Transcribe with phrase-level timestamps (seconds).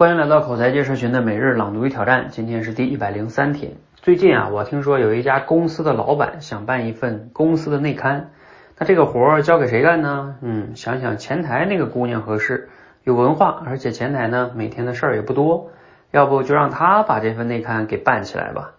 [0.00, 3.72] 欢迎来到口才界社群的每日朗读与挑战，今天是第一百零三天。
[3.96, 8.30] 最近啊，我听说有一家公司的老板想办一份公司的内刊，
[8.78, 10.36] 那这个活儿交给谁干呢？
[10.40, 12.70] 嗯，想想前台那个姑娘合适，
[13.04, 15.68] 有文化，而且前台呢每天的事儿也不多，
[16.12, 18.70] 要不就让她把这份内刊给办起来吧。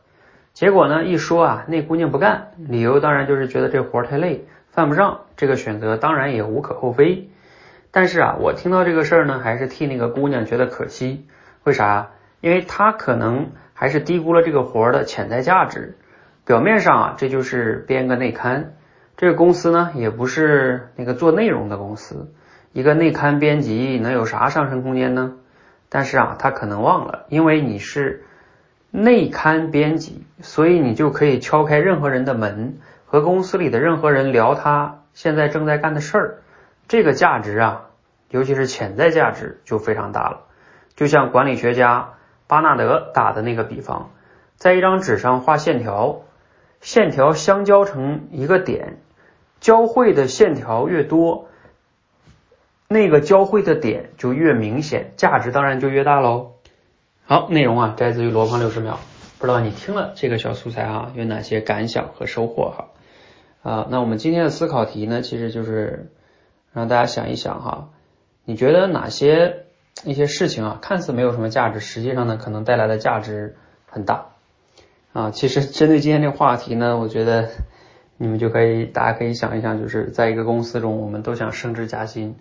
[0.54, 5.20] 结果呢，一说啊，那姑娘不干，理由当然就是觉得这活儿太累，犯不上。
[5.38, 7.30] 这个选择当然也无可厚非。
[7.92, 11.28] 但是啊，我听到这个事儿呢，还是替那个姑娘觉得可惜。
[11.64, 12.12] 为啥？
[12.40, 15.98] 因为她可能还是低估了这个活儿的潜在价值。
[16.46, 18.74] 表面上啊，这就是编个内刊。
[19.18, 22.34] 这个公司呢，也不是那个做内容的公司。
[22.74, 25.34] 一个内刊编辑能有啥上升空间呢？
[25.90, 28.24] 但是啊，他可能忘了，因为你是
[28.90, 36.38] 内刊编辑，所以你就可以敲开任何人的门，和公司里的任何人聊他现在正在干的事儿。
[36.92, 37.86] 这个价值啊，
[38.32, 40.42] 尤其是潜在价值就非常大了。
[40.94, 42.16] 就像管理学家
[42.48, 44.12] 巴纳德打的那个比方，
[44.58, 46.24] 在一张纸上画线条，
[46.82, 48.98] 线条相交成一个点，
[49.62, 51.48] 交汇的线条越多，
[52.90, 56.56] 那个交汇的点就越明显，价值当然就越大喽。
[57.24, 59.00] 好，内容啊摘自于罗胖六十秒，
[59.40, 62.88] 不知道你听了这个小素材啊有哪些感想和收获哈？
[63.64, 66.12] 啊，那我们今天的思考题呢，其实就是。
[66.74, 67.90] 让大家想一想哈，
[68.46, 69.66] 你觉得哪些
[70.04, 73.56] 一些事情啊，看似没有什么价值，实际上呢，可能带来的价值
[73.88, 74.30] 很大
[75.14, 75.32] 啊。
[75.32, 77.50] 其实针对今天这个话题呢，我觉得
[78.18, 82.36] 你们就可以，大家可以想一想，就是在一个公司中，我们都想升职加薪。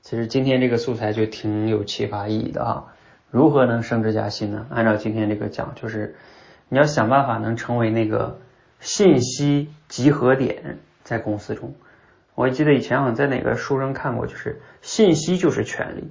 [0.00, 2.92] 其实今天这个素材就挺有启发意义的哈。
[3.30, 4.66] 如何能升职加薪呢？
[4.70, 6.16] 按照今天这个讲，就是
[6.68, 8.38] 你要想办法能成为那个
[8.78, 11.74] 信息集合点，在公司中。
[12.34, 16.10] 我记得以前好像在哪个书上看过，就是信息就是权利。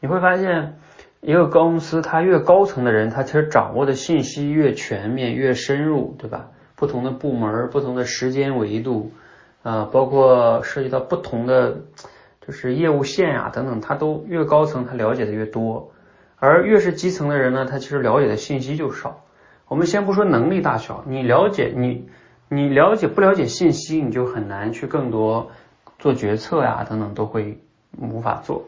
[0.00, 0.78] 你会发现，
[1.20, 6.48] 一个公司它越高层的人，他其实掌握的信息越全面、越深入，对吧？
[6.76, 9.12] 不同的部门、不同的时间维度
[9.62, 11.80] 啊，包括涉及到不同的
[12.46, 15.92] 就是业务线呀等等，他都越高层他了解的越多，
[16.38, 19.22] 而越是基层的人呢，他其实了解的信息就少。
[19.68, 22.08] 我们先不说能力大小，你了解你。
[22.52, 25.52] 你了解不了解信息，你就很难去更多
[26.00, 27.60] 做决策呀，等等都会
[27.96, 28.64] 无法做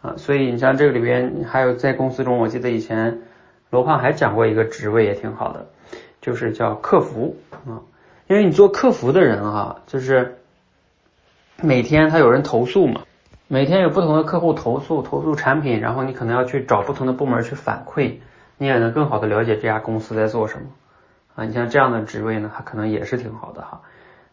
[0.00, 0.14] 啊。
[0.16, 3.20] 所以你像这个里边，还有在公司中，我记得以前
[3.68, 5.66] 罗胖还讲过一个职位也挺好的，
[6.22, 7.36] 就是叫客服
[7.66, 7.84] 啊。
[8.26, 10.38] 因为你做客服的人哈，就是
[11.60, 13.02] 每天他有人投诉嘛，
[13.48, 18.14] 每天有不同的客户投诉投诉产品，然后你可能要去找不同的部门去反馈，
[18.56, 20.68] 你也能更好的了解这家公司在做什么。
[21.34, 23.80] 啊，你像这样的职位呢，它可能也是挺好的哈。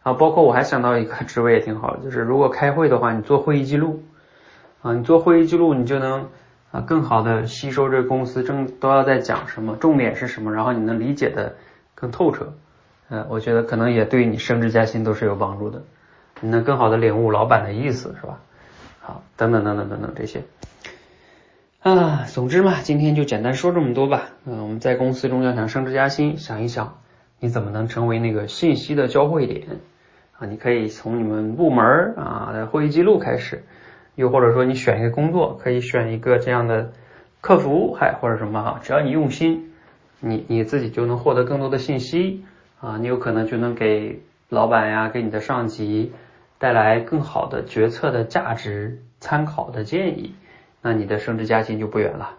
[0.04, 4.04] 啊，包括我还想到一个 职位也挺好的，就是如果开会的话，你做会议记录
[4.82, 6.28] 啊，你做会议记录，你就能
[6.72, 11.56] 啊更好的吸收这个公司正都要在讲什么，重点是什么，然后你能理解的
[11.96, 12.54] 更透彻。
[13.10, 15.82] 呃，我觉得可能也对你升职加薪都是有帮助的，
[16.42, 18.40] 你能更好的领悟老板的意思，是吧？
[19.00, 20.44] 好，等等等等等等这些。
[21.80, 24.30] 啊，总之嘛，今天就简单说这么多吧。
[24.46, 26.98] 嗯，我们在公司中要想升职加薪，想一想
[27.40, 29.68] 你怎么能成为那个信息的交汇点
[30.38, 30.48] 啊？
[30.48, 33.64] 你可以从你们部门啊的会议记录开始，
[34.16, 36.92] 又或者说你选一个工作，可以选一个这样的
[37.42, 39.72] 客服，还或者什么哈，只要你用心，
[40.20, 42.44] 你你自己就能获得更多的信息
[42.82, 46.12] 啊，你有可能就能给老板呀，给你的上级
[46.58, 50.34] 带来更好的决策的价值、参考的建议。
[50.88, 52.36] 那你的升职加薪就不远了，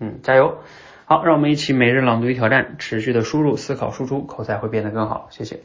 [0.00, 0.58] 嗯，加油！
[1.06, 5.28] 好，让我们一起每日朗读与挑战，持续的输入、思考、输出，口才会变得更好。
[5.30, 5.60] 谢谢。